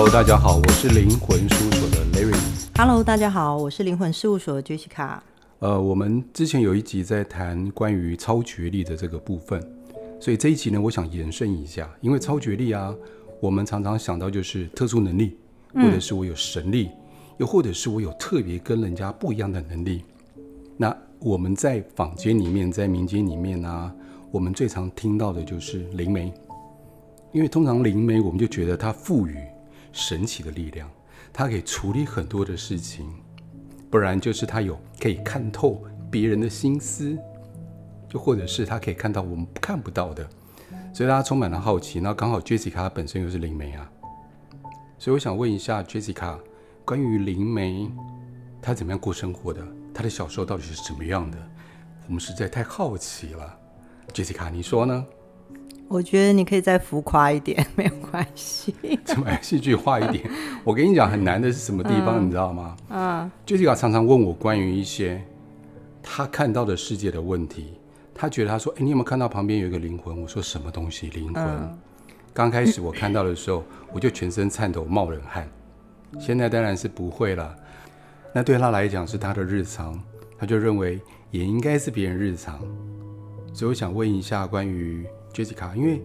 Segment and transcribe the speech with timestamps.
[0.00, 2.34] Hello，大家好，我是灵魂事务所的 Larry。
[2.74, 5.18] Hello，大家好，我是灵魂事务所的 Jessica。
[5.58, 9.62] 呃，我们之前有一集在谈关于超觉力的这个部分，
[10.18, 12.94] 所以这一集呢，我想延伸一下，因为超觉力啊，
[13.40, 15.36] 我们常常想到就是特殊能力，
[15.74, 16.96] 或者是我有神力，嗯、
[17.36, 20.02] 又或者是我有特别跟人家不一样的能力。
[20.78, 23.94] 那我们在坊间里面，在民间里面啊，
[24.30, 26.32] 我们最常听到的就是灵媒，
[27.32, 29.36] 因为通常灵媒我们就觉得它赋予。
[29.92, 30.88] 神奇的力量，
[31.32, 33.10] 他可以处理很多的事情，
[33.90, 37.18] 不然就是他有可以看透别人的心思，
[38.08, 40.28] 就或者是他可以看到我们看不到的，
[40.92, 42.00] 所以大家充满了好奇。
[42.00, 43.90] 那刚好 Jessica 本身又是灵媒啊，
[44.98, 46.38] 所以我想问一下 Jessica，
[46.84, 47.90] 关于灵媒，
[48.60, 49.66] 她怎么样过生活的？
[49.92, 51.38] 她的小时候到底是怎么样的？
[52.06, 53.58] 我们实在太好奇了。
[54.12, 55.06] Jessica，你说呢？
[55.90, 58.72] 我觉得你可以再浮夸一点， 没有关系。
[59.04, 60.24] 怎么戏剧化一点？
[60.62, 62.76] 我跟你讲，很难的是什么地方，嗯、你知道吗？
[62.90, 63.30] 嗯。
[63.44, 65.20] Jessica 常常问我关于一些
[66.00, 67.74] 他看到的世界的问题。
[68.14, 71.08] 他觉得他说：“哎，你有没有看到旁边有一个灵魂？”我说：“什么东西？
[71.08, 71.76] 灵魂？”嗯、
[72.32, 75.48] 刚开始我看到的时候，我就全身颤抖、冒冷汗。
[76.20, 77.52] 现在当然是不会了。
[78.32, 80.00] 那对他来讲是他的日常，
[80.38, 81.00] 他就认为
[81.32, 82.60] 也应该是别人日常。
[83.52, 85.04] 所以我想问一下关于。
[85.32, 86.02] Jessica，因为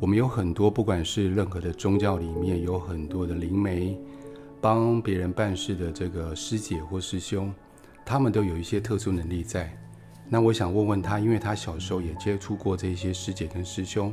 [0.00, 3.98] 我们有很多，不管是任何的宗教里面，有很多的灵媒
[4.60, 7.52] 帮别人办事的这个师姐或师兄，
[8.04, 9.72] 他们都有一些特殊能力在。
[10.28, 14.12] 那我想问问他，因为他小时候也接触过这些师姐跟师兄，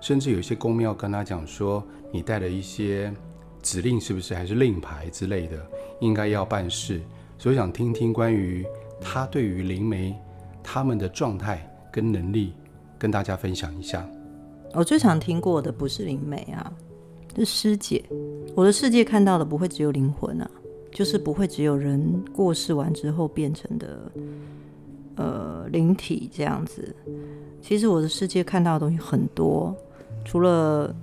[0.00, 3.14] 甚至有一些宫庙跟他讲说，你带了一些
[3.62, 5.64] 指令，是不是还是令牌之类的，
[6.00, 7.00] 应该要办事。
[7.38, 8.66] 所以想听听关于
[9.00, 10.14] 他对于灵媒
[10.62, 12.52] 他们的状态跟能力。
[13.02, 14.08] 跟大家分享一下，
[14.74, 16.72] 我最常听过的不是灵媒啊，
[17.34, 18.00] 是师姐。
[18.54, 20.48] 我的世界看到的不会只有灵魂啊，
[20.92, 24.12] 就是不会只有人过世完之后变成的
[25.16, 26.94] 呃灵体这样子。
[27.60, 29.74] 其实我的世界看到的东西很多，
[30.24, 30.94] 除了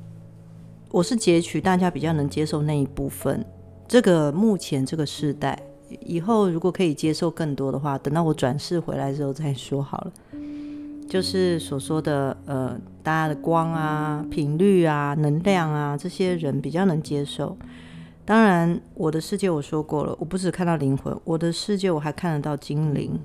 [0.92, 3.46] 我是截取大家比较能接受那一部分。
[3.90, 5.62] 这个目前这个世代，
[6.00, 10.14] 以后如果可以接受更多的话，等到我转世回来之后再说好了。
[11.10, 17.58] 就是所说的，呃，大家的光啊、频率啊、能量啊，这些人比较能接受。
[18.24, 23.20] 当然，我的世界我说过了，我不只看到灵魂，我的世界我还看得到精灵。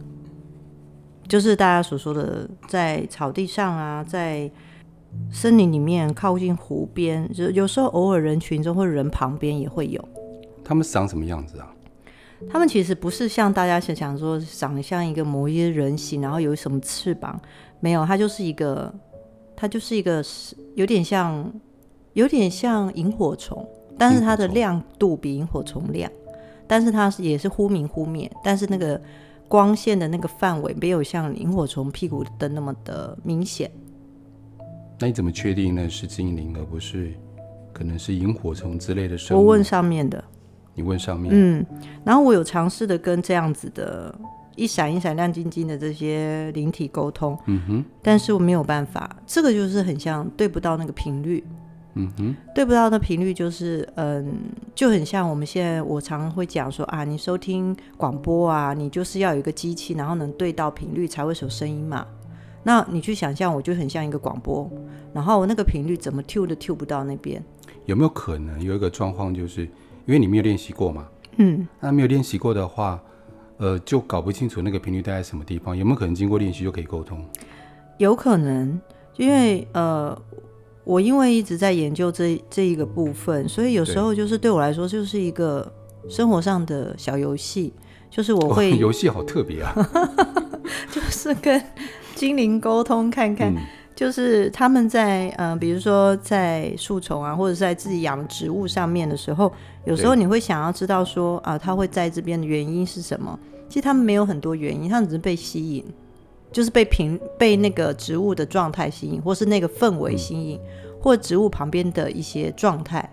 [1.29, 4.51] 就是大家所说的，在草地上啊，在
[5.31, 10.03] 森林里面，靠近湖边，就有时候偶尔人群中或者人旁边也会有。
[10.65, 11.71] 他们长什么样子啊？
[12.51, 17.39] 他们其实不是像大家想想说，长得像一个某一些人形，然后有什么翅膀。
[17.85, 18.91] 没有，它就是一个，
[19.55, 20.25] 它就是一个，
[20.75, 21.53] 有点像，
[22.15, 23.63] 有点像萤火虫，
[23.99, 26.11] 但是它的亮度比萤火虫亮，
[26.67, 28.99] 但是它是也是忽明忽灭，但是那个
[29.49, 33.71] 光线的那个范围没有像萤火虫屁股灯那么的明显。
[34.99, 37.13] 那你怎么确定那是精灵，而不是
[37.71, 39.41] 可能是萤火虫之类的生物？
[39.43, 40.25] 我问上面的。
[40.75, 41.31] 你问上面。
[41.35, 41.67] 嗯，
[42.03, 44.19] 然后我有尝试的跟这样子的。
[44.57, 51.43] 一闪一闪亮晶晶的这些灵体沟通，嗯哼，但是我没有办法，这个就是很像对不到那个频率，
[51.95, 54.35] 嗯哼，对不到的频率就是，嗯，
[54.75, 62.07] 就很像我们现在我常常会讲说啊，你收听广播啊，你就是要有一个机器，然后能对到频率才会有声音嘛。
[62.63, 64.71] 那你去想象，我就很像一个广播，
[65.13, 67.43] 然后我那个频率怎么 tune 都 tune 不到那边。
[67.87, 69.63] 有没有可能有一个状况，就是
[70.07, 71.07] 因为你没有练习过嘛？
[71.37, 73.03] 嗯，那没有练习过的话。
[73.59, 77.25] 呃，就搞不清楚那个频率带在什么地方，有没有可能经过练习就可以沟通？
[77.99, 78.81] 有可能，
[79.17, 80.17] 因为呃，
[80.83, 85.73] 我因为一直在研究这这一个部分，所以有时候就是对我来说就是一个
[86.09, 87.73] 生活上的小游戏，
[88.11, 89.73] 就是我会 游戏好特别啊，
[90.91, 91.63] 就是跟
[92.15, 93.55] 精灵沟通看看。
[93.55, 93.57] 嗯
[93.95, 99.53] 就是他们在呃，比如说在树丛啊，或者在自己养植物上面的时候，
[99.85, 103.39] 有时候你会想要知道说啊，它会在这边的原因是什么？
[103.69, 105.85] 其实他们没有很多原因，他们只是被吸引，
[106.51, 110.61] 就是被平被那个植物的状态吸引，或是那个氛围吸引，
[111.01, 113.09] 或植物旁边的一些状态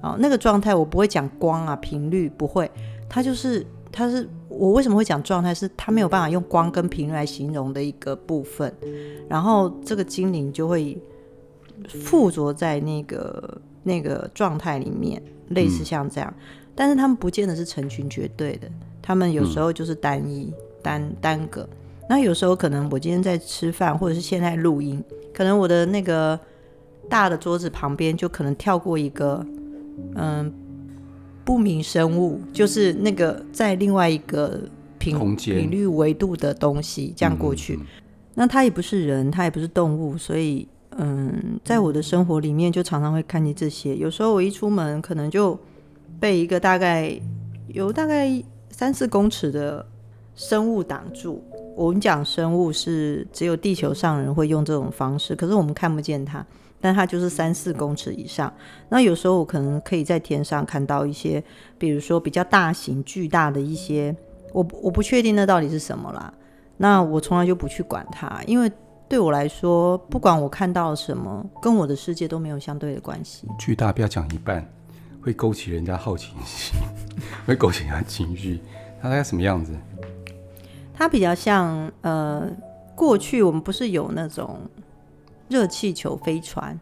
[0.00, 2.70] 啊，那个状态我不会讲光啊频率不会，
[3.08, 3.66] 它就是。
[3.96, 4.28] 它是
[4.58, 8.72] 我为什么会讲状态，是它没有办法用光跟频率来形容的一个部分，
[9.28, 10.96] 然后这个精灵就会
[11.88, 16.42] 附着在那个那个状态里面，类似像这样，嗯、
[16.74, 18.68] 但是他们不见得是成群结队的，
[19.02, 21.68] 他们有时候就是单一、嗯、单单个，
[22.08, 25.02] 那有时候可能我今天在吃饭，或者是现在录音，
[25.32, 26.38] 可能我的那个
[27.08, 29.44] 大的桌子旁边就可能跳过一个，
[30.14, 30.52] 嗯。
[31.44, 34.60] 不明生物，就是那个在另外一个
[34.98, 37.74] 频频率维度的东西，这样过去。
[37.74, 37.86] 嗯嗯嗯，
[38.34, 43.94] 那它也不是人，它也不是动物，所以嗯，在我的生活里面就常常会看见这些。
[43.96, 45.58] 有时候我一出门，可能就
[46.18, 47.20] 被一个大概
[47.68, 49.84] 有大概三四公尺的
[50.34, 51.42] 生物挡住。
[51.76, 56.46] 我们讲生物是只有地球上人会用这种方式，可是我们看不见它。
[56.84, 58.52] 但它就是三四公尺以上。
[58.90, 61.42] 那有时候我可能可以在天上看到一些，
[61.78, 64.14] 比如说比较大型、巨大的一些，
[64.52, 66.30] 我我不确定那到底是什么啦。
[66.76, 68.70] 那我从来就不去管它，因为
[69.08, 73.48] 对我来说，不管我看到了什么，跟我的世界都没有相对的关系。
[73.58, 74.70] 巨大不要讲一半，
[75.22, 76.78] 会勾起人家好奇心，
[77.48, 78.60] 会勾起人家情绪。
[79.00, 79.72] 它大概什么样子？
[80.92, 82.46] 它比较像呃，
[82.94, 84.60] 过去我们不是有那种。
[85.48, 86.78] 热气球飞船，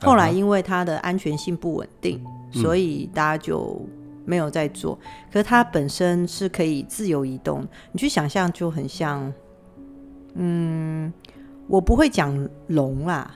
[0.00, 2.22] 后来因为它的安全性不稳定，
[2.52, 3.80] 嗯，所以大家就
[4.24, 4.98] 没有再做。
[5.32, 9.32] 可是它本身是可以自由移动，你去想象就很像，
[10.34, 11.12] 嗯，
[11.66, 13.34] 我不会讲龙啦，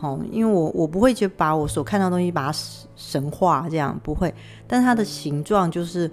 [0.00, 2.58] 哦，因为我我不会就把我所看到的东西把它
[2.94, 4.34] 神化这样不会，
[4.66, 6.10] 但它的形状就是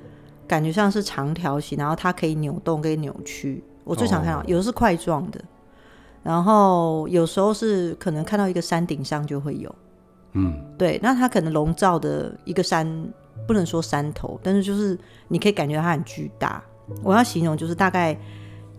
[0.47, 3.63] 感觉像是长条形，然后它可以扭动跟扭曲。
[3.83, 5.39] 我最常看到，哦，有的是块状的。
[6.25, 9.75] 然后有时候是可能看到一个山顶上就会有，
[10.33, 13.07] 嗯，对，那它可能笼罩的一个山，
[13.45, 16.63] 不能说山头，但是就是你可以感觉它很巨大。
[17.03, 18.17] 我要形容就是大概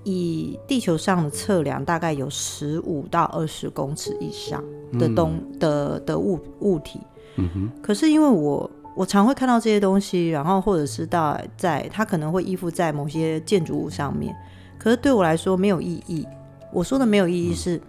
[0.02, 4.60] 以地球上的测量，大概有十五到二十公尺以上
[4.98, 6.98] 的东、嗯、的的物物体。
[7.36, 7.70] 嗯哼。
[7.80, 14.34] 可是因为我我常会看到这些东西，然后或者是到在它可能会依附在某些建筑物上面，
[14.78, 16.26] 可是对我来说没有意义。
[16.72, 17.80] 我说的没有意义是，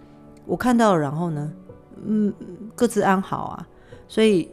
[0.46, 1.52] 我看到了，然后呢，
[2.06, 2.32] 嗯，
[2.74, 3.68] 各自安好啊，
[4.06, 4.48] 所以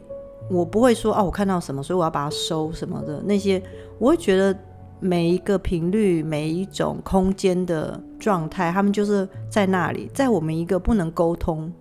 [0.50, 3.62] 我不会说啊，我看到什么，所以我要把它收什么的那些，
[3.98, 4.56] 我会觉得
[5.00, 11.72] 每一个频率、每一种空间的状态，他们就是在那里，在我们一个不能沟通，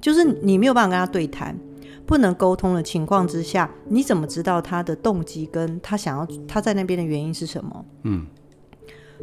[0.00, 1.56] 就是你没有办法跟他对谈，
[2.04, 7.84] 不能沟通的情况之下，你怎么知道他的动机跟他想要他在那边的原因是什么？
[8.02, 8.26] 嗯，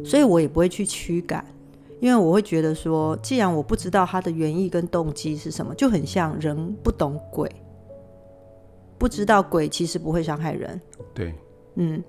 [0.04, 1.44] 所以我也不会去驱赶。
[2.00, 7.50] 因为我会觉得说，既然我不知道他的原意跟动机是什么，就很像人不懂鬼，
[8.98, 10.80] 不知道鬼其实不会伤害人。
[11.12, 11.34] 对，
[11.74, 12.02] 嗯，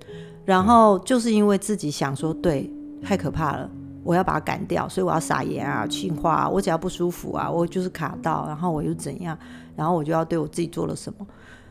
[0.44, 2.70] 然后就是因为自己想说，对，
[3.02, 3.70] 太可怕了，
[4.02, 9.38] 我要把它赶掉，所以我要撒盐啊、净化啊，我只要不舒服啊，我就是卡到，然后我又怎样，
[9.76, 11.26] 然后我就要对我自己做了什么，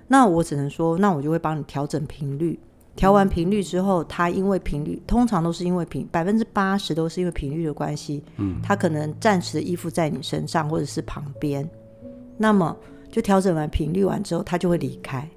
[0.08, 2.60] 那我只能说，那我就会帮你调整频率。
[2.94, 11.68] 调完频率之后，它因为频率通常都是因为频百分之八十都是因为频率的关系，嗯，它可能暂时的依附在你身上或者是旁边，
[12.38, 12.76] 那么
[13.10, 15.28] 就调整完频率完之后，它就会离开。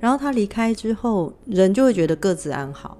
[0.00, 2.98] 然后它离开之后，人就会觉得各自安好。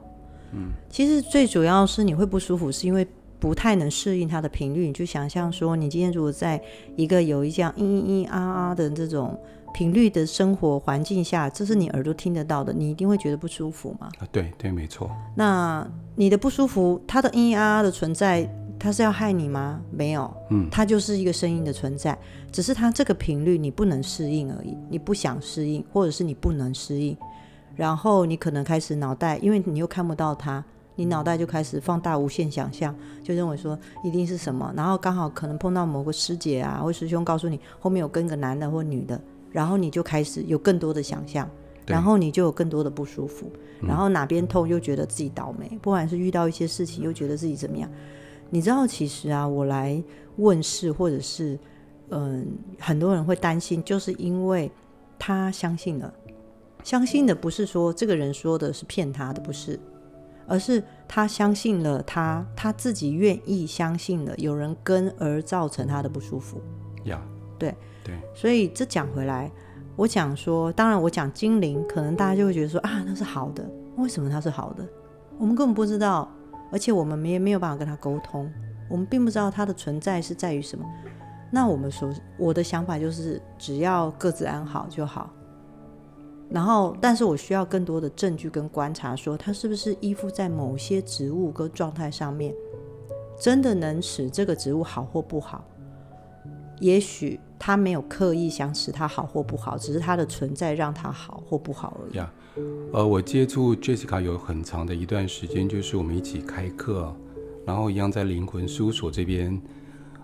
[0.52, 3.06] 嗯，其实最主要是你会不舒服，是因为
[3.40, 4.86] 不太能适应它的频率。
[4.86, 6.60] 你就想象说，你今天如果在
[6.96, 9.38] 一个有一这样嘤嘤嘤啊啊的这种。
[9.72, 14.08] 频率的生活环境下，这是你耳朵听得到的，你一定会觉得不舒服吗？
[14.18, 15.10] 啊，对对，没错。
[15.36, 19.80] 那你的不舒服，它的咿咿啊啊的存在，它是要害你吗？
[19.90, 22.18] 没有，嗯，它就是一个声音的存在，
[22.50, 27.16] 只是它这个频率你不能适应而已，你不想适应，或者是你不能适应，
[27.76, 30.64] 然后你可能开始脑袋，因为你又看不到它，
[30.96, 39.20] 你脑袋就开始放大无限想象，就认为说一定是什么，然后刚好可能碰到某个师姐啊或师兄告诉你后面有跟个男的或女的。
[39.50, 41.48] 然后你就开始有更多的想象，
[41.86, 43.50] 然后你就有更多的不舒服，
[43.80, 47.90] 然后哪边痛又觉得自己倒霉，不管是遇到一些事情又觉得自己怎么样。
[48.50, 50.02] 你知道，其实啊，我来
[50.36, 51.58] 问事或者是
[52.10, 52.46] 嗯，
[52.78, 54.70] 很多人会担心，就是因为
[55.18, 56.12] 他相信了，
[56.82, 59.78] 相信的不是说这个人说的是骗他的，不是，
[60.46, 66.60] 而是他相信了他他自己愿意相信了，有人跟而造成他的不舒服。
[67.04, 67.22] 呀，
[67.58, 67.74] 对。
[68.34, 69.50] 所以这讲回来，
[69.96, 73.68] 我讲说，当然我讲精灵，可能大家就会觉得说啊，那是好的。
[73.96, 74.84] 为什么它是好的？
[75.38, 76.30] 我们根本不知道，
[76.70, 78.48] 而且我们没没有办法跟它沟通，
[78.88, 80.84] 我们并不知道它的存在是在于什么。
[81.50, 85.30] 那我们说，我的想法就是，只要各自安好就好。
[86.48, 92.54] 然后，但是我需要更多的证据跟观察，说它是不是依附在某些植物跟状态上面，
[93.40, 95.64] 真的能使这个植物好或不好？
[96.78, 97.40] 也许。
[97.58, 102.16] 他没有刻意想使他好或不好，只是他的存在让他好或不好而已。
[102.16, 102.62] 呀，yeah.
[102.92, 107.14] 呃，我接触 Jessica 有很长的一段时间，就是我们一起开课，
[107.66, 109.60] 然后一样在灵魂事务所这边，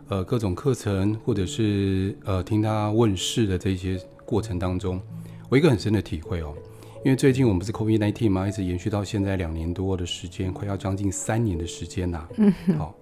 [0.09, 5.01] 呃，各种课程或者是呃听他问世的这些过程当中，
[5.49, 6.55] 我一个很深的体会哦，
[7.05, 12.27] 因为最近我们不是 COVID-19 嘛，一直延续到现在两年多的时间，快要将近三年的时间呐。
[12.37, 12.95] 嗯，好，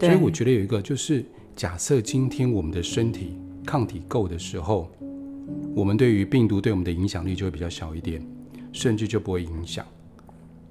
[0.00, 1.24] 所以我觉得有一个就是，
[1.54, 4.90] 假设今天我们的身体抗体够的时候，
[5.74, 8.24] 我们对于病毒对我们的影响力就会比较小一点，
[8.72, 9.84] 甚至就不会影响。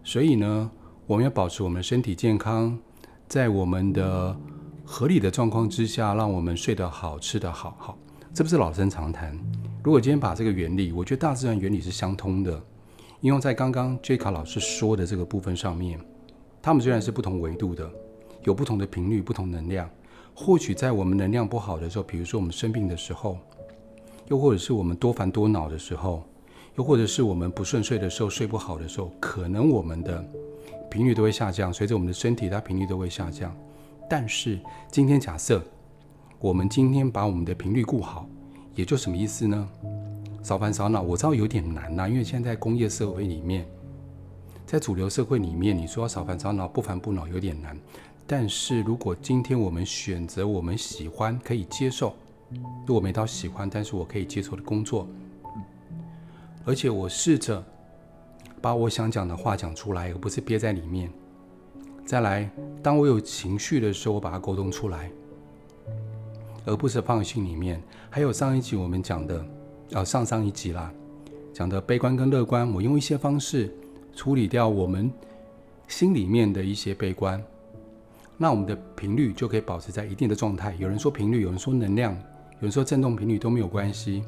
[0.04, 0.70] 所以呢，
[1.06, 2.78] 我们要保持我们身体健康，
[3.28, 4.38] 在我们的
[4.86, 7.98] 合理的状况之下，让我们睡得好、吃得好，好，
[8.34, 9.38] 这不是老生常谈。
[9.84, 12.54] 如果今天把这个原理，我觉得大自然原理是相通的，
[13.22, 16.00] 应用在刚刚 J 卡老师说的这个部分上面，
[16.62, 17.90] 他们虽然是不同维度的，
[18.44, 19.90] 有不同的频率、不同能量，
[20.36, 23.38] 或许在我们能量不好的时候，比如说我们生病的时候，
[24.28, 26.24] 又或者是我们多烦多恼的时候，
[26.76, 30.26] 又或者是我们不顺遂的时候、睡不好的时候，可能我们的
[30.90, 33.56] 频率都会下降，随着我们的身体，它频率都会下降。
[34.10, 34.60] 但是
[34.92, 35.64] 今天假设
[36.40, 38.28] 我们今天把我们的频率顾好，
[38.76, 39.70] 也就什么意思呢？
[40.42, 43.66] 少烦少恼，我知道有点难呐、因为现在在工业社会里面，
[44.66, 47.78] 在主流社会里面，你说要少烦少恼、不烦不恼有点难。
[48.26, 52.16] 但是如果今天我们选择我们喜欢、可以接受，
[52.86, 55.08] 如果没到喜欢，但是我可以接受的工作。
[56.66, 57.62] 而且我试着
[58.62, 61.12] 把我想讲的话讲出来，而不是憋在里面。
[62.06, 62.50] 再来，
[62.82, 65.12] 当我有情绪的时候，我把它沟通出来，
[66.66, 67.82] 而不是放心里面。
[68.10, 69.46] 还有上一集我们讲的，
[69.92, 70.92] 呃，上上一集啦，
[71.54, 73.74] 讲的悲观跟乐观，我用一些方式
[74.16, 75.12] 处理掉我们
[75.88, 77.42] 心里面的一些悲观，
[78.38, 80.76] 那我们的频率就可以保持在一定的状态。
[80.80, 84.24] 有人说频率，有人说能量，有人说振动频率都没有关系。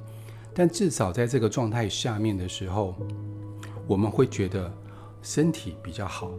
[0.54, 2.96] 但至少在这个状态下面的时候，
[3.88, 4.72] 我们会觉得
[5.22, 6.32] 身体比较好，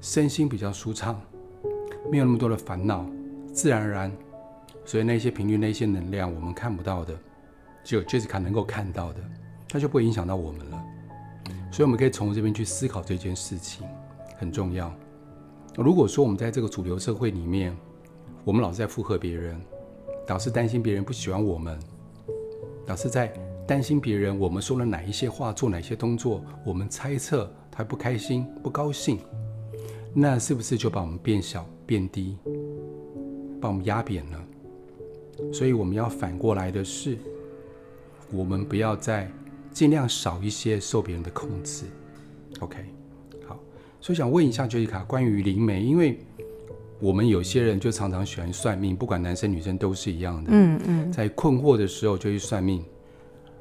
[0.00, 1.18] 身心比较舒畅，
[2.10, 3.06] 没有那么多的烦恼，
[3.52, 4.12] 自然而然。
[4.84, 7.16] 所以那些频率、那些能量，我们看不到的，
[7.82, 9.20] 只有 Jessica 能够看到的，
[9.68, 10.84] 它就不会影响到我们了。
[11.72, 13.86] 所以我们可以从这边去思考这件事情，
[14.36, 14.94] 很重要。
[15.76, 17.76] 如果说我们在这个主流社会里面，
[18.44, 19.60] 我们老是在附和别人，
[20.28, 21.78] 老是担心别人不喜欢我们。
[22.86, 23.32] 老是在
[23.66, 29.18] 担心别人，我们说了哪一些话，做哪些动作，我们猜测他不开心、不高兴，
[30.12, 32.38] 那是不是就把我们变小、变低，
[33.60, 34.44] 把我们压扁了？
[35.52, 37.18] 所以我们要反过来的是，
[38.30, 39.28] 我们不要再
[39.72, 41.86] 尽量少一些受别人的控制。
[42.60, 42.84] OK，
[44.04, 46.18] 所以想问一下 Jessica 关于灵媒，因为。
[47.00, 50.50] 我们有些人就常常喜欢算命，不管男生女生都是一样的。
[50.52, 52.82] 嗯嗯，在困惑的时候就去算命，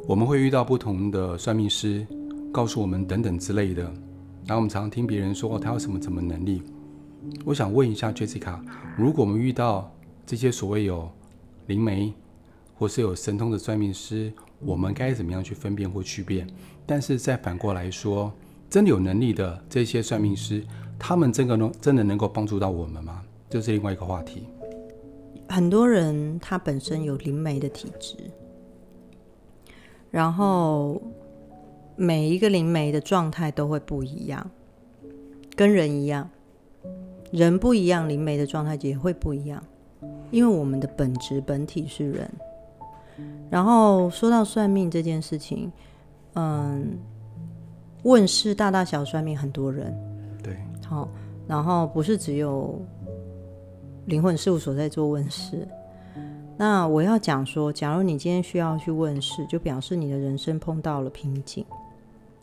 [0.08, 2.06] 我们会遇到不同的算命师，
[2.54, 3.84] 告诉我们等等之类的。
[4.46, 6.62] 然后我们常常听别人说，哦，他有什么什么能力。
[7.44, 8.62] 我想问一下 Jessica，
[8.96, 9.92] 如果我们遇到
[10.26, 11.10] 这些所谓有
[11.66, 12.14] 灵媒
[12.76, 16.46] 或是有神通的算命师，我们该怎么样去分辨或区别？
[16.86, 18.32] 但是再反过来说，
[18.74, 20.64] 真的有能力的这些算命师。
[20.98, 23.22] 他们真的能真的能够帮助到我们吗？
[23.48, 24.48] 这是另外一个话题。
[25.48, 28.16] 很多人他本身有灵媒的体质，
[30.10, 31.00] 然后
[31.96, 34.50] 每一个灵媒的状态都会不一样，
[35.56, 36.28] 跟人一样，
[37.32, 39.64] 人不一样，灵媒的状态也会不一样，
[40.32, 42.28] 因为我们的本质本体是人。
[43.52, 45.72] 然后说到算命这件事情，
[46.34, 46.98] 嗯，
[48.04, 49.94] 问世大大小算命很多人。
[50.44, 50.58] 对
[50.88, 51.10] 好，
[51.48, 52.80] 然后不是只有
[54.06, 55.68] 灵魂事务所在做问世。
[56.56, 61.66] 那我要讲说，假如你今天需要去问世，就表示你的人生碰到了瓶颈，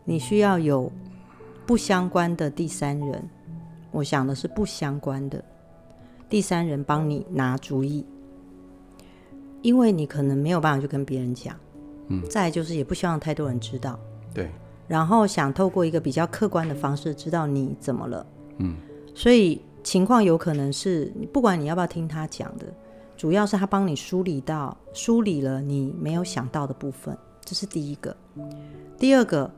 [0.05, 0.91] 你需要有
[1.65, 3.23] 不相关的第三人。
[3.93, 5.43] 我想的是不相关的
[6.29, 8.05] 第三人帮你拿主意，
[9.63, 11.55] 因为你可能没有办法去跟别人讲。
[12.09, 13.99] 嗯，再就是也不希望太多人知道。
[14.35, 14.51] 对。
[14.91, 18.27] 然后想透过一个比较客观的方式知道你怎么了，
[18.59, 18.75] 嗯，
[19.15, 22.67] 所以情况有可能是，不管你要不要听他讲的，
[23.17, 28.17] 主要是他帮你梳理到梳理了你没有想到的部分，这是第一个。
[28.99, 29.49] 第二个，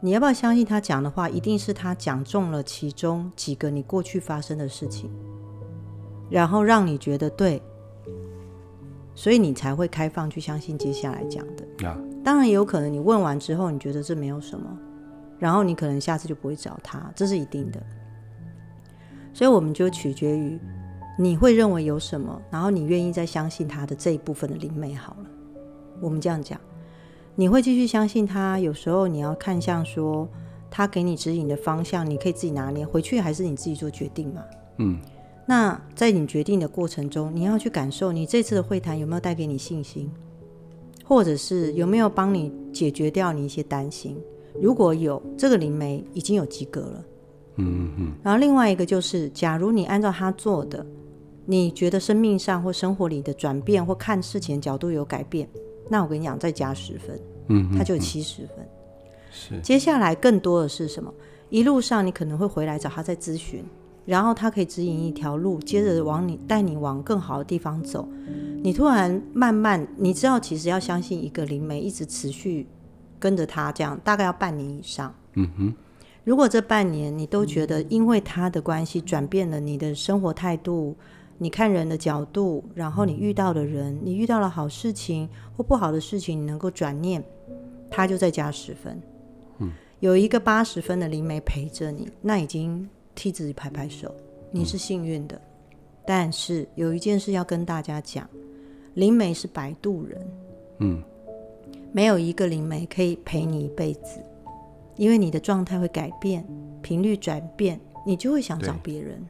[0.00, 5.08] 你要不要相信他讲的话，一定是他讲中了其中几个你过去发生的事情，
[6.28, 7.62] 然后让你觉得对，
[9.20, 11.86] 所以你才会开放去相信接下来讲的。
[11.86, 14.64] 啊当然也有可能，你问完之后，你觉得这没有什么，
[15.38, 17.78] 然后你可能下次就不会找他，这是一定的。
[19.34, 20.58] 所以我们就取决于
[21.18, 25.30] 你会认为有什么，然后你愿意再相信他的这一部分的灵媒好了。
[26.00, 26.58] 我们这样讲，
[27.34, 28.58] 你会继续相信他。
[28.58, 30.26] 有时候你要看向说
[30.70, 34.42] 他给你指引的方向，你可以自己拿捏回去，还是你自己做决定嘛？
[34.78, 34.98] 嗯。
[35.50, 40.08] 那在你决定的过程中，你要去感受你这次的会谈有没有带给你信心。
[41.04, 44.16] 或者是有没有帮你解决掉你一些担心？
[44.62, 47.04] 如果有这个灵媒已经有及格了。
[47.56, 48.12] 嗯嗯。
[48.22, 50.86] 然后另外一个就是，假如你按照他做的，
[51.46, 55.48] 你觉得生命上或生活里的转变或看事情的角度有改变，
[55.88, 58.68] 那我跟你讲，再加十分，嗯，他就有七十分。
[59.32, 59.60] 是。
[59.62, 61.12] 接下来更多的是什么？
[61.48, 63.64] 一路上你可能会回来找他再咨询，
[64.04, 68.08] 然后他可以指引一条路，接着往你带你往更好的地方走。
[68.62, 72.66] 你突然慢慢，你知道，其实要相信一个灵媒一直持续
[73.18, 75.14] 跟着他，这样大概要半年以上。
[75.34, 75.74] 嗯哼。
[76.22, 80.94] 如果这半年你都觉得因为他的关系转变了你的生活态度，
[81.38, 85.26] 你看人的角度，然后你遇到的人，你遇到了好事情
[85.56, 87.24] 或不好的事情，你能够转念，
[87.90, 89.00] 他就再加十分。
[89.58, 92.86] 嗯，有一个八十分的灵媒陪着你，那已经
[93.20, 94.10] 替自己拍拍手，
[94.50, 95.36] 你是幸运的。
[95.36, 95.74] 嗯，
[96.06, 98.26] 但是有一件事要跟大家讲，
[98.94, 100.26] 灵媒是摆渡人。
[100.78, 101.02] 嗯，
[101.92, 104.22] 没有一个灵媒可以陪你一辈子。
[104.96, 106.46] 因为你的状态会改变，
[106.80, 109.22] 频率转变，你就会想找别人。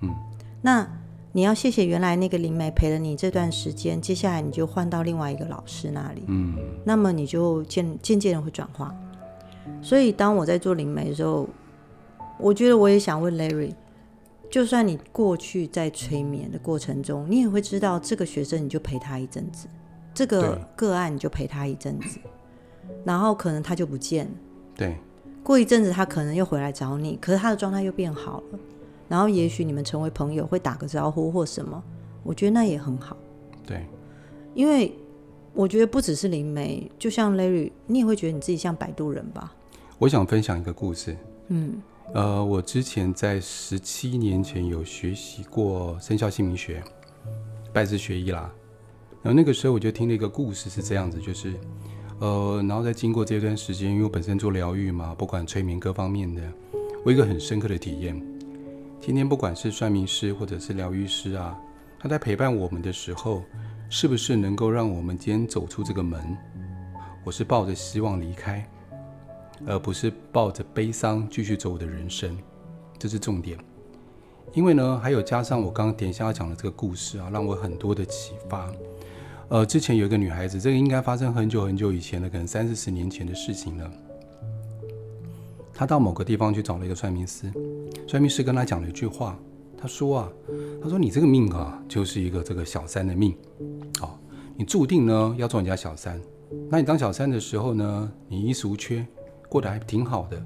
[0.00, 0.14] 嗯，
[0.60, 0.86] 那
[1.32, 6.24] 你要谢谢原来那个灵媒陪了你这段时间，接下来你就换到另外一个老师那里。
[6.26, 6.54] 嗯，
[6.84, 8.94] 那么你就渐渐渐的会转化。
[9.80, 11.48] 所以当我在做灵媒的时候，
[12.40, 13.74] 我觉得我也想问 Larry，
[14.50, 19.68] 就算你过去在催眠的过程中，你也会知道这个学生，你就陪他一阵子，
[20.14, 22.18] 这个个案你就陪他一阵子，
[23.04, 24.32] 然后可能他就不见了。
[24.76, 24.96] 对。
[25.42, 28.58] 过一阵子，他可能又回来找你，可是他的状态又变好了，
[29.08, 31.82] 然后也许你们成为朋友，会打个招呼或什么，
[32.22, 33.16] 我觉得那也很好。
[33.66, 33.86] 对，
[34.54, 34.94] 因为
[35.54, 39.54] 我觉得不只是灵媒，就像 Larry，你也会觉得你自己像摆渡人吧？
[39.98, 41.16] 我想分享一个故事。
[41.48, 41.80] 嗯，
[42.12, 46.82] 呃，我之前在十七年前有学习过生肖姓名学，
[47.72, 48.52] 拜师学艺啦。
[49.22, 51.54] 然后那个时候我就听了一个故事，是这样子，就是。
[52.18, 56.42] 呃，然后再经过这段时间，因为我本身做疗愈嘛，不管催眠各方面的，
[57.04, 58.20] 我一个很深刻的体验。
[59.00, 61.56] 今天不管是算命师或者是疗愈师啊，
[61.98, 63.42] 他在陪伴我们的时候，
[63.88, 66.36] 是不是能够让我们今天走出这个门？
[67.24, 68.68] 我是抱着希望离开，
[69.66, 72.36] 而不是抱着悲伤继续走我的人生，
[72.98, 73.58] 这是重点。
[74.52, 78.70] 因为呢，还有加上我刚刚等一下要讲的这个故事啊，让我很多的启发。
[79.48, 83.90] 呃，之前有一个女孩子，这个应该发生很久很久以前的，可能三四十年前的事情了。
[85.72, 87.52] 她到某个地方去找了一个算命师，
[88.06, 89.38] 算命师跟她讲了一句话，
[89.78, 90.32] 他说啊，
[90.82, 93.34] 他说你这个命啊，就是一个这个小三的命，
[94.02, 94.10] 哦，
[94.56, 96.20] 你注定呢要做人家小三。
[96.68, 99.06] 那你当小三的时候呢，你衣食无缺，
[99.50, 100.42] 过得还挺好的。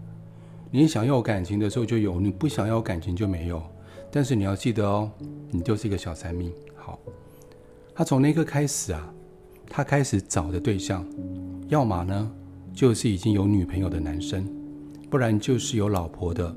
[0.73, 3.63] 你想要感情的时候就有，你不想要感情就没有。
[4.11, 5.09] 但是你要记得哦，
[5.51, 6.53] 你就是一个小三命。
[6.75, 6.99] 好。
[7.95, 9.15] 他从那刻开始啊，
[9.69, 11.07] 他开始找的对象，
[11.69, 12.33] 要么呢
[12.73, 14.45] 就是已经有女朋友的男生，
[15.09, 16.53] 不然就是有老婆的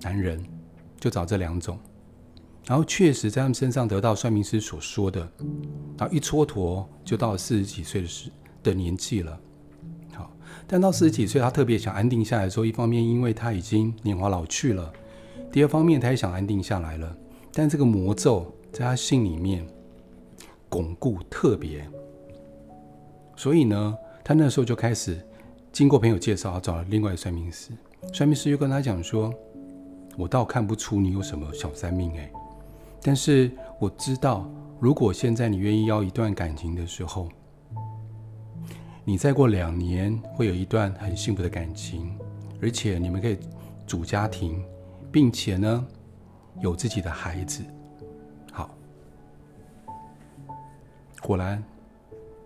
[0.00, 0.42] 男人，
[0.98, 1.78] 就找这两种。
[2.66, 5.20] 然后确实在他们身上得到算命师所说的，
[5.98, 8.30] 然后一蹉跎就到了四十几岁的时
[8.62, 9.38] 的年纪了。
[10.68, 14.92] 但到四十几岁，他特别想安定下来的时候，一方面因为他已经年华老去了，
[15.50, 17.16] 第二方面他也想安定下来了，
[17.52, 19.66] 但这个魔咒在他心里面。
[20.70, 21.88] 巩固特别，
[23.34, 25.18] 所以呢，他那时候就开始
[25.72, 27.70] 经过朋友介绍，找了另外一个算命师。
[28.12, 29.32] 算命师又跟他讲说
[30.18, 32.30] ：“我倒看不出你有什么小三命哎，
[33.00, 33.50] 但是
[33.80, 34.46] 我知道，
[34.78, 37.30] 如果现在你愿意要一段感情的时候，
[39.08, 42.14] 你再过两年会有一段很幸福的感情，
[42.60, 43.38] 而且你们可以
[43.86, 44.62] 组家庭，
[45.10, 45.86] 并且呢，
[46.60, 47.64] 有自己的孩子。”
[48.52, 48.68] 好
[51.22, 51.64] 果然，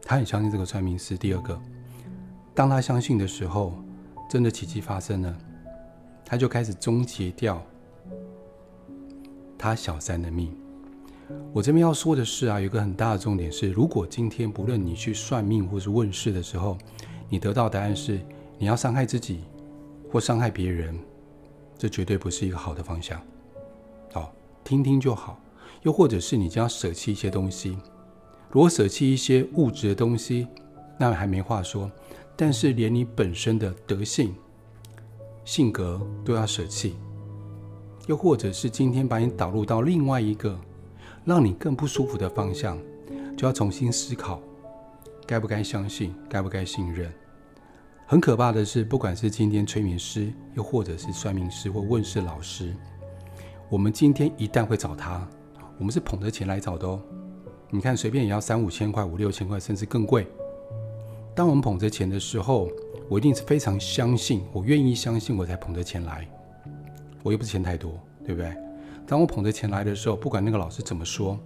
[0.05, 1.19] 他很相信这个算命师。
[1.19, 1.61] 第二个，
[2.55, 3.75] 当他相信的时候，
[4.31, 5.37] 真的奇迹发生了，
[6.25, 7.61] 他就开始终结掉
[9.59, 10.57] 他小三的命。
[11.53, 16.79] 我这边要说的是啊，有个很大的重点是，如果今天不论你去算命或是问事的时候，
[17.29, 18.21] 你得到答案是
[18.59, 19.41] 你要伤害自己
[20.11, 20.99] 或伤害别人，
[21.77, 23.21] 这绝对不是一个好的方向。
[24.13, 24.33] 好，
[24.65, 25.39] 听听就好。
[25.83, 27.77] 又或者是你将要舍弃一些东西。
[28.51, 30.47] 如果舍弃一些物质的东西，
[30.97, 31.91] 那还没话说。
[32.37, 34.35] 但是连你本身的德性、
[35.45, 36.95] 性格都要舍弃，
[38.07, 40.59] 又或者是今天把你导入到另外一个
[41.25, 42.77] 让你更不舒服的方向，
[43.37, 44.41] 就要重新思考，
[45.27, 47.13] 该不该相信，该不该信任。
[48.07, 52.75] 很可怕的是，不管是今天催眠师，又或者是算命师或问事老师，
[53.71, 55.27] 我们今天一旦会找他，
[55.79, 57.01] 我们是捧着钱来找的哦。
[57.71, 60.27] 你看，随便也要三五千块、五六千块，甚至更贵。
[61.35, 62.69] 当我们捧着钱的时候，
[63.09, 66.29] 我一定是非常相信，我愿意相信，我才捧着钱来。
[67.23, 67.93] 我又不是钱太多，
[68.27, 68.55] 对不对？
[69.13, 71.39] 当我捧着钱来的时候，不管那个老师怎么说，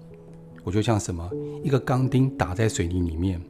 [0.63, 1.29] 我就像什么
[1.65, 3.43] 一个钢钉打在水泥里面，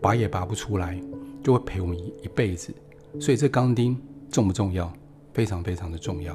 [0.00, 0.98] 拔也拔不出来，
[1.42, 2.72] 就会陪我们一一辈子。
[3.20, 4.90] 所以这钢钉重不重要？
[5.34, 6.34] 非常非常的重要。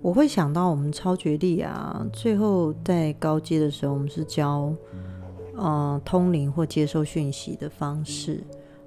[0.00, 4.74] 我会想到我们超觉力啊，最后在高阶的时候，我们是教
[5.54, 8.42] 呃通灵或接收讯息的方式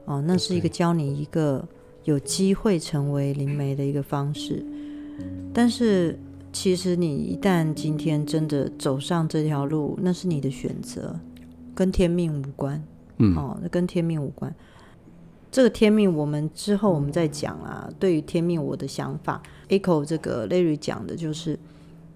[0.06, 1.64] 哦、呃，那是一个教你一个
[2.06, 4.66] 有机会成为灵媒的一个方式。
[5.54, 6.20] 但是
[6.56, 11.14] 其实你一旦今天真的走上这条路，那是你的选择，
[11.76, 12.82] 跟天命无关。
[13.18, 14.56] 嗯，哦，那跟天命无关。
[15.52, 17.90] 这个天命，我们之后我们再讲啊。
[18.00, 21.60] 对于天命，我的想法，Echo 这个 Larry 讲的就是，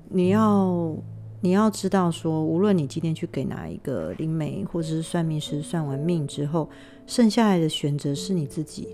[0.07, 0.95] 你要
[1.41, 6.69] 你要知道说，无论你今天去给哪一个灵媒或者是算命师算完命之后，
[7.05, 8.87] 剩下来的选择是你自己。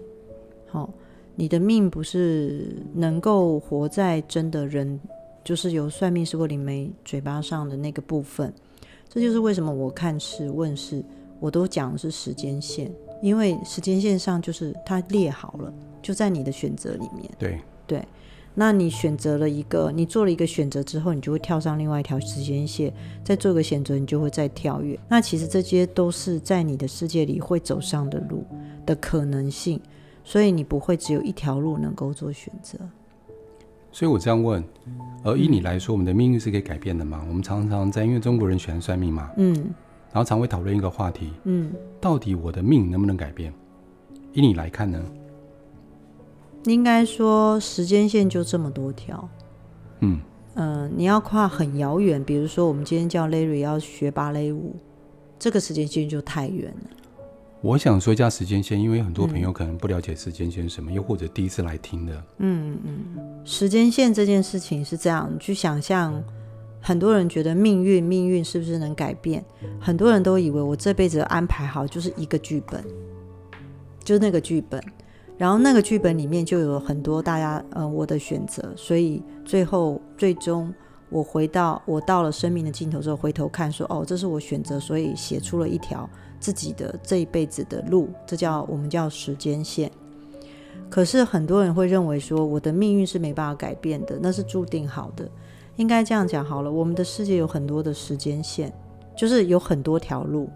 [0.70, 0.90] 好、哦，
[1.36, 5.00] 你的命不是能够活在真的人，
[5.46, 8.54] 就是由算命师或灵媒嘴巴上的那个部分。
[9.08, 11.02] 这就是为什么我看事问事，
[11.40, 12.92] 我都讲的是时间线。
[13.22, 17.32] 因为时间线上就是它列好了，就在你的选择里面。
[17.40, 18.06] 对对，
[18.54, 25.00] 那你选择了一个，你做了一个选择之后，你就会跳上另外一条时间线，再做个选择，你就会再跳跃。
[25.08, 28.44] 那其实这些都是在你的世界里会走上的路
[28.86, 29.80] 的可能性，
[30.24, 32.78] 所以你不会只有一条路能够做选择。
[33.96, 34.62] 所以我这样问，
[35.24, 37.24] 而以你来说，我们的命运是可以改变的吗？
[37.30, 39.54] 我们常常在，因为中国人喜欢算命嘛，嗯。
[40.12, 43.54] 然后常会讨论一个话题，嗯，到底我的命能不能改变？
[44.34, 45.02] 以你来看呢？
[46.66, 49.30] 应该说时间线就这么多条，
[50.02, 50.20] 嗯
[50.56, 54.76] 嗯、呃，你要跨很遥远，比如说我们今天叫 Larry 要学芭蕾舞，
[55.40, 56.90] 这个时间线就太远了。
[57.66, 62.24] 我想说一下时间线，因为很多朋友可能不了解时间线是什么，嗯、又或者第一次来听的。
[62.38, 66.24] 嗯嗯，时间线这件事情是这样，你去想象。
[66.80, 69.44] 很多人觉得命运，命运是不是能改变？
[69.80, 72.86] 很多人都以为我这辈子安排好就是一个剧本，
[74.04, 74.80] 就是那个剧本，
[75.36, 80.72] 然后那个剧本里面就有很多大家呃我的选择，所以最后最终
[81.10, 86.08] 我回到我到了生命的尽头之后，回头看说哦，这是我选择，所以写出了一条
[86.46, 89.92] 自己的这一辈子的路，这叫我们叫时间线。
[90.92, 95.28] 可是很多人会认为说我的命运是没办法改变的，那是注定好的。
[95.78, 98.72] 应该这样讲好了，我们的世界有很多的时间线，
[99.18, 100.48] 就是有很多条路，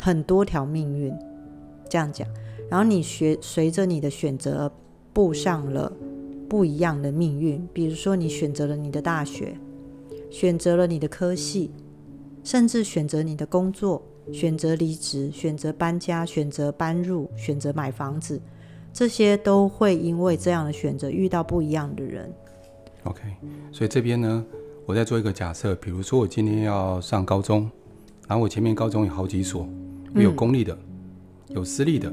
[0.00, 1.14] 很多条命运。
[1.86, 2.26] 这样讲，
[2.70, 4.72] 然后你学随着你的选择
[5.12, 5.92] 步上了
[6.48, 7.68] 不一样的命运。
[7.74, 9.54] 比如说，你选择了你的大学，
[10.30, 11.70] 选择了你的科系，
[12.42, 14.00] 甚至选择你的工作，
[14.32, 18.40] 选择离职，选择搬家，选择搬入，选择买房子，
[18.92, 22.32] 这些都会因为这样的选择遇到不一样的人。
[23.04, 23.22] OK，
[23.70, 24.44] 所以这边呢，
[24.84, 27.70] 我再做一个假设，比如说我今天要上高中，
[28.26, 29.68] 然后我前面高中有好几所，
[30.14, 32.12] 有公立的，嗯、有私立的，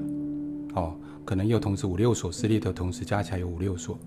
[0.75, 0.95] 哦，
[1.25, 3.97] 可能有同时五六所私立的，同时加起来有五六所。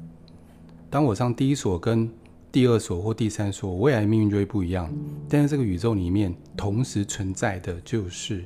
[0.89, 2.09] 当我上第一所跟
[2.57, 4.91] 第二所或第三所，未来命运就会不一样。
[5.29, 8.43] 但是这个宇宙里面同时存在的就是。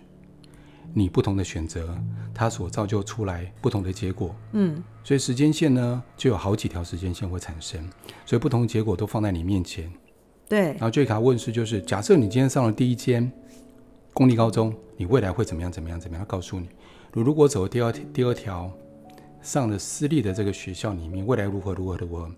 [0.92, 1.96] 你不同的选择，
[2.35, 4.35] 它所造就出来不同的结果。
[4.51, 7.88] 嗯，所以时间线呢，就有好几条时间线会产生，
[8.27, 9.88] 所以不同的结果都放在你面前。
[10.49, 10.73] 对。
[10.73, 13.31] 然后这卡问世就是，假设你今天上了第一间
[14.12, 15.70] 公立高中，你未来会怎么样？
[15.70, 16.01] 怎么样？
[16.01, 16.27] 怎么样？
[16.27, 16.68] 告诉你，
[17.12, 18.68] 如果走第二第二条，
[19.40, 22.29] 上了私立的这个学校里面，未来如何如何如何？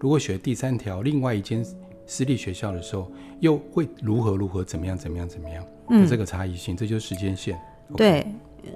[0.00, 1.64] 如果选第三条，另外一间
[2.06, 4.64] 私立学校的时候，又会如何如何？
[4.64, 4.96] 怎么样？
[4.96, 5.28] 怎么样？
[5.28, 5.64] 怎么样？
[5.90, 7.58] 嗯，这个差异性，这就是时间线。
[7.96, 8.26] 对，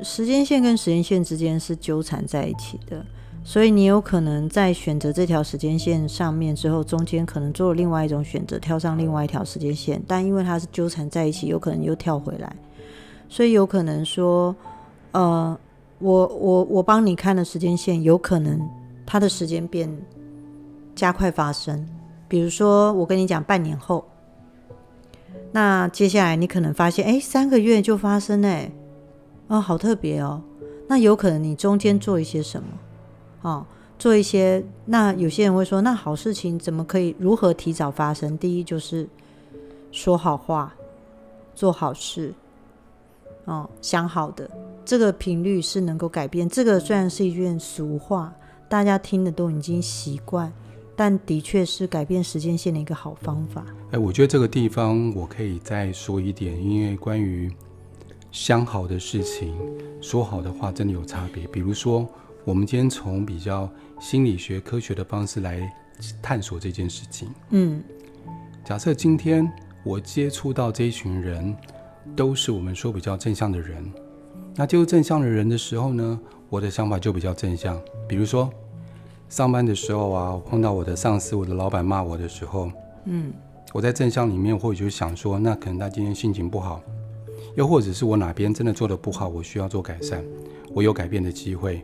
[0.02, 3.04] 时间线跟时间线之间是纠缠在一起的，
[3.44, 12.56] 所以你有可能在选择这条时间线上面之后，中间可能做了另外一种选择，跳上另外一条时间线，但因为它是纠缠在一起，有可能又跳回来，
[13.28, 14.54] 所以有可能说，
[15.12, 15.56] 呃，
[15.98, 18.60] 我我我帮你看的时间线，有可能
[19.04, 19.88] 它的时间变
[20.94, 21.86] 加快发生，
[22.28, 24.04] 比如说我跟你讲半年后，
[25.52, 28.70] 那接下来你可能发现，哎，三个月就发生哎。
[29.48, 30.42] 哦，好特别哦。
[30.88, 32.68] 那有可能你中间做一些什么？
[33.42, 33.66] 哦，
[33.98, 34.64] 做一些。
[34.86, 38.36] 那有些人会说，那好事情怎么可以如何提早发生？
[38.38, 39.08] 第一就是
[39.90, 40.74] 说好话，
[41.54, 42.32] 做好事。
[43.44, 44.48] 哦，想好的
[44.84, 46.48] 这个频率是能够改变。
[46.48, 48.32] 这个虽然是一句俗话，
[48.68, 50.52] 大家听的都已经习惯，
[50.94, 53.64] 但的确是改变时间线的一个好方法。
[53.92, 57.50] 哎，我觉得这个地方我可以再说一点，因为关于。
[58.30, 59.54] 相好的事情，
[60.00, 61.46] 说好的话真的有差别。
[61.48, 62.08] 比如说，
[62.46, 63.68] 我们今天从比较
[64.00, 65.70] 心理学科学的方式来
[66.22, 67.28] 探索这件事情。
[67.50, 67.84] 嗯，
[68.64, 69.46] 假设今天
[69.84, 71.54] 我接触到这一群人，
[72.16, 73.84] 都是我们说比较正向的人，
[74.54, 77.78] 那接触正向的人的时候呢，我的想法就比较正向。
[78.08, 78.50] 比如说，
[79.32, 82.70] 上班的时候啊，我碰到我的上司、我的老板骂我的时候，
[83.06, 83.32] 嗯，
[83.72, 86.82] 我在正向里面或许就想说，那可能他今天心情不好，
[87.56, 90.22] 又或者是我哪边真的做的不好，我需要做改善，
[90.74, 91.80] 我有改变的机会。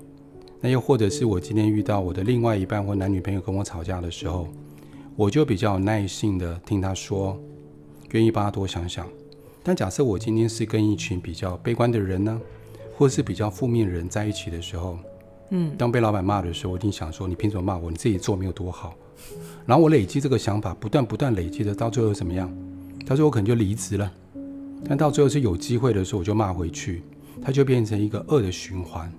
[0.60, 4.46] 那又或者是我今天遇到我的另外一半或男女朋友跟我吵架的时候，
[5.16, 7.34] 我就比较有耐性的听他说，
[8.10, 9.06] 愿意帮他多想想。
[9.62, 12.38] 但假设我今天是跟一群比较悲观的人呢，
[12.98, 14.98] 或是比较负面的人在一起的时候，
[15.50, 17.90] 嗯，当被老板骂的时候，我一定想说，你凭什么骂我？
[17.90, 18.94] 你自己做没有多好。
[19.66, 22.52] 然后我累积这个想法，不断不断累积的，到最后怎么样？
[23.06, 24.12] 到最后我可能就离职了。
[24.84, 27.02] 但到最后是有机会的时候，我就骂回去，
[27.42, 29.12] 它就变成一个恶的循环。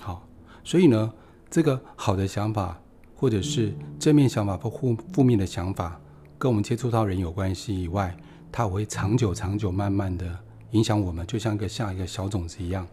[0.00, 0.26] 好
[0.64, 1.12] 所以呢，
[1.48, 2.80] 这个好的想法，
[3.14, 6.00] 或者是正面想法或负负面的想法，
[6.38, 8.16] 跟我们接触到人有关系以外，
[8.50, 10.26] 它会长久、长久、慢慢的
[10.72, 12.86] 影响我们，就像一个像一个小种子一样，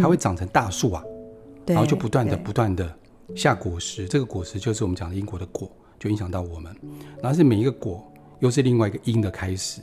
[0.00, 1.11] 它会长成大树啊，嗯、
[1.66, 2.94] 然后就不断的、不断的
[3.34, 4.06] 下果实。
[4.08, 6.74] 这个果实就是我们讲的因果的果，就影响到我们。
[7.22, 8.04] 然后是每一个果，
[8.40, 9.80] 又是另外一个因的开始，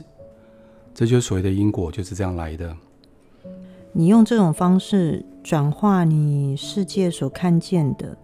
[0.94, 2.76] 这就是所谓的因果，就是这样来的。
[3.92, 8.16] 你用这种方式转化你世界所看见的，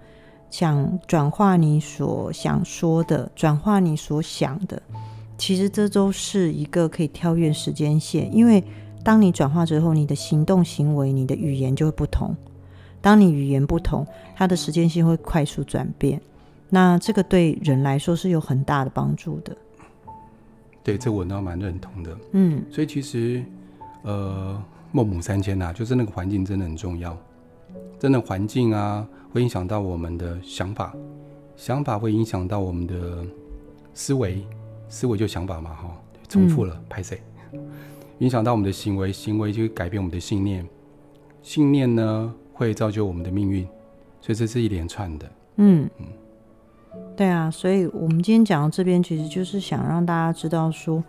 [0.48, 4.80] 想转化你所想说的，转化你所想的，
[5.36, 8.32] 其实这都是一个可以跳跃时间线。
[8.32, 8.62] 因为
[9.02, 12.32] 当你转化之后，你的行动行为、你的语言就会不同。
[13.00, 16.20] 当你语言不同，它的时间性会快速转变。
[16.68, 19.56] 那这个对人来说是有很大的帮助的。
[20.82, 22.18] 对，这我倒蛮认同的。
[22.32, 23.44] 嗯，所以其实，
[24.02, 24.62] 呃。
[24.92, 27.14] 孟母三迁呐，就是那个环境真的很重要。
[27.98, 30.94] 真的环境啊，会影响到我们的想法，
[31.54, 33.22] 想法会影响到我们的
[33.92, 34.42] 思维，
[34.88, 35.94] 思维就想法嘛，哈，
[36.28, 37.20] 重复了，拍谢、
[37.52, 37.60] 嗯。
[38.20, 40.66] 影响到我们的行为，行为就会改变我们的信念，
[41.42, 43.64] 信念呢会造就我们的命运，
[44.20, 45.30] 所以这是一连串的。
[45.56, 46.06] 嗯嗯，
[47.14, 51.04] 对啊，所以我们今天讲到这边，其实就是想让大家知道说，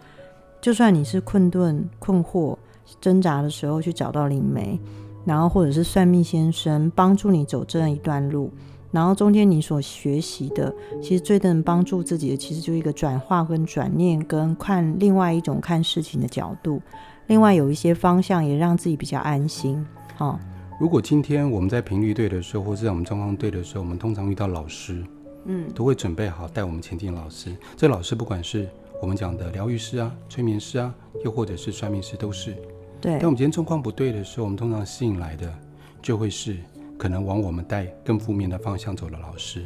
[0.61, 2.57] 就算你是困顿、困惑。
[3.01, 4.79] 挣扎的时候去找到灵媒，
[5.25, 8.49] 然后或者是算命先生帮助你走这样一段路，
[8.91, 16.81] 然后中间你所学习的，其实最能帮助自己的，其实就是一个转化跟转念，跟看另外一种看事情的角度，
[17.27, 19.85] 另外有一些方向也让自己比较安心。
[20.19, 20.39] 哦，
[20.79, 25.03] 如果今天我们在频率对的时候，或是在我们状况对的时候，我们通常遇到老师，
[25.45, 27.13] 嗯，都会准备好带我们前进。
[27.13, 28.69] 老师，这老师不管是
[29.01, 30.93] 我们讲的疗愈师啊、催眠师啊，
[31.25, 32.55] 又或者是算命师，都是。
[33.01, 35.51] 对，但我们今天状况不对的时候，我们通常吸引来的
[35.99, 36.57] 就会是
[36.95, 39.65] 可能往我们带更负面的方向走的老师。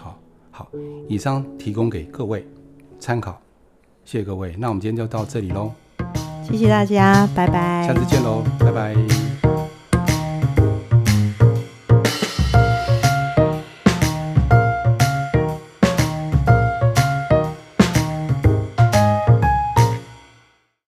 [0.00, 0.18] 好，
[0.50, 0.68] 好，
[1.08, 2.44] 以上提供给各位
[2.98, 3.40] 参考，
[4.04, 4.56] 谢谢各位。
[4.58, 5.70] 那我们今天就到这里喽，
[6.42, 9.27] 谢谢大家，拜拜，下次见喽，拜拜。